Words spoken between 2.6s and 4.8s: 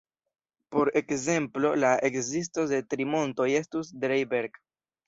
de tri montoj estus Drei-Berg-.